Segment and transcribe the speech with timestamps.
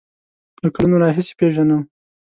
[0.61, 1.81] له کلونو راهیسې پیژنم.